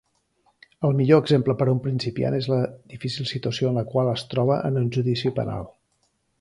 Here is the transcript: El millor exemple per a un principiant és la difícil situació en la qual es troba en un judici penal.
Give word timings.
El 0.87 0.95
millor 1.01 1.21
exemple 1.23 1.55
per 1.59 1.67
a 1.69 1.73
un 1.75 1.81
principiant 1.83 2.37
és 2.39 2.49
la 2.53 2.59
difícil 2.95 3.29
situació 3.35 3.71
en 3.73 3.79
la 3.83 3.87
qual 3.93 4.13
es 4.17 4.27
troba 4.35 4.61
en 4.71 4.83
un 4.85 4.93
judici 4.99 5.37
penal. 5.41 5.73